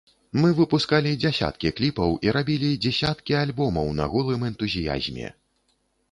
Мы 0.43 0.47
выпускалі 0.59 1.09
дзясяткі 1.23 1.71
кліпаў 1.79 2.15
і 2.27 2.31
рабілі 2.37 2.69
дзесяткі 2.85 3.37
альбомаў 3.41 3.91
на 3.99 4.07
голым 4.15 4.47
энтузіязме. 4.49 5.27